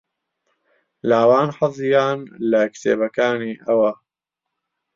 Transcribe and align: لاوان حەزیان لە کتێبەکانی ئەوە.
لاوان 1.09 1.49
حەزیان 1.57 2.19
لە 2.51 2.61
کتێبەکانی 2.73 3.55
ئەوە. 3.65 3.91